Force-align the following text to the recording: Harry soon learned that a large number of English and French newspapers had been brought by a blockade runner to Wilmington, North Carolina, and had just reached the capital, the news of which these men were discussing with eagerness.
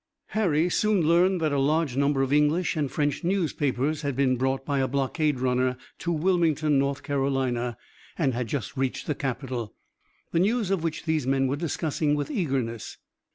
Harry 0.29 0.67
soon 0.67 1.03
learned 1.03 1.39
that 1.39 1.51
a 1.51 1.59
large 1.59 1.95
number 1.95 2.23
of 2.23 2.33
English 2.33 2.75
and 2.75 2.91
French 2.91 3.23
newspapers 3.23 4.01
had 4.01 4.15
been 4.15 4.35
brought 4.35 4.65
by 4.65 4.79
a 4.79 4.87
blockade 4.87 5.39
runner 5.39 5.77
to 5.99 6.11
Wilmington, 6.11 6.79
North 6.79 7.03
Carolina, 7.03 7.77
and 8.17 8.33
had 8.33 8.47
just 8.47 8.75
reached 8.75 9.05
the 9.05 9.13
capital, 9.13 9.75
the 10.31 10.39
news 10.39 10.71
of 10.71 10.81
which 10.83 11.03
these 11.05 11.27
men 11.27 11.45
were 11.45 11.55
discussing 11.55 12.15
with 12.15 12.31
eagerness. 12.31 12.97